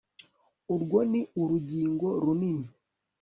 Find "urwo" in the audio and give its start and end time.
0.73-0.99